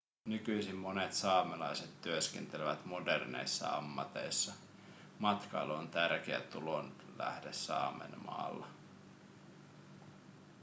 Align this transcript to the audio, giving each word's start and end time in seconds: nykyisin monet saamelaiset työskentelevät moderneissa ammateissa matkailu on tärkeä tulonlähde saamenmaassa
nykyisin 0.25 0.75
monet 0.75 1.13
saamelaiset 1.13 2.01
työskentelevät 2.01 2.85
moderneissa 2.85 3.69
ammateissa 3.69 4.53
matkailu 5.19 5.73
on 5.73 5.89
tärkeä 5.89 6.41
tulonlähde 6.41 7.53
saamenmaassa 7.53 8.67